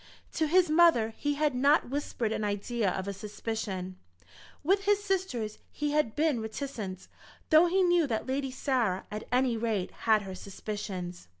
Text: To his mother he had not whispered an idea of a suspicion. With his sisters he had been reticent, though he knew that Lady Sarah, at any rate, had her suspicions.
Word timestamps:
To 0.33 0.47
his 0.47 0.67
mother 0.67 1.13
he 1.15 1.35
had 1.35 1.53
not 1.53 1.91
whispered 1.91 2.31
an 2.31 2.43
idea 2.43 2.89
of 2.89 3.07
a 3.07 3.13
suspicion. 3.13 3.97
With 4.63 4.85
his 4.85 5.03
sisters 5.03 5.59
he 5.71 5.91
had 5.91 6.15
been 6.15 6.41
reticent, 6.41 7.07
though 7.51 7.67
he 7.67 7.83
knew 7.83 8.07
that 8.07 8.25
Lady 8.25 8.49
Sarah, 8.49 9.05
at 9.11 9.27
any 9.31 9.55
rate, 9.57 9.91
had 10.09 10.23
her 10.23 10.33
suspicions. 10.33 11.27